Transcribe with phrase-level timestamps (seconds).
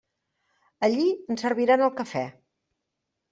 [0.87, 2.25] Allí ens serviran el cafè.